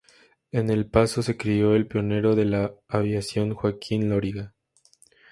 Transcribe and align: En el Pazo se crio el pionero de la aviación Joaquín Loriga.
En 0.51 0.71
el 0.71 0.87
Pazo 0.89 1.21
se 1.21 1.37
crio 1.37 1.75
el 1.75 1.85
pionero 1.85 2.33
de 2.35 2.45
la 2.45 2.73
aviación 2.87 3.53
Joaquín 3.53 4.09
Loriga. 4.09 4.55